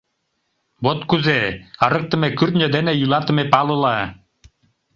«Вот 0.83 0.99
кузе, 1.09 1.39
ырыктыме 1.85 2.29
кӱртньӧ 2.37 2.67
дене 2.75 2.91
йӱлатыме 2.95 3.43
палыла 3.53 3.97